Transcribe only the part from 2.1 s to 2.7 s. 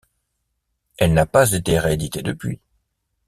depuis.